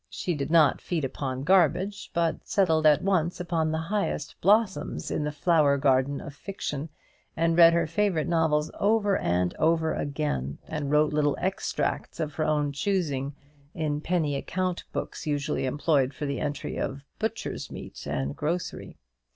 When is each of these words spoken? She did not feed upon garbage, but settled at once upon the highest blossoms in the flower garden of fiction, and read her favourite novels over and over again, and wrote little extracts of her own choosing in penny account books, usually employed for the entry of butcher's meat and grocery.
She 0.09 0.33
did 0.33 0.49
not 0.49 0.81
feed 0.81 1.05
upon 1.05 1.43
garbage, 1.43 2.09
but 2.11 2.47
settled 2.47 2.87
at 2.87 3.03
once 3.03 3.39
upon 3.39 3.71
the 3.71 3.77
highest 3.93 4.33
blossoms 4.41 5.11
in 5.11 5.23
the 5.25 5.31
flower 5.31 5.77
garden 5.77 6.19
of 6.19 6.33
fiction, 6.33 6.89
and 7.37 7.55
read 7.55 7.73
her 7.73 7.85
favourite 7.85 8.27
novels 8.27 8.71
over 8.79 9.15
and 9.15 9.53
over 9.59 9.93
again, 9.93 10.57
and 10.67 10.89
wrote 10.89 11.13
little 11.13 11.37
extracts 11.39 12.19
of 12.19 12.33
her 12.33 12.45
own 12.45 12.71
choosing 12.71 13.35
in 13.75 14.01
penny 14.01 14.35
account 14.35 14.85
books, 14.91 15.27
usually 15.27 15.67
employed 15.67 16.15
for 16.15 16.25
the 16.25 16.39
entry 16.39 16.79
of 16.79 17.03
butcher's 17.19 17.69
meat 17.69 18.07
and 18.07 18.35
grocery. 18.35 18.97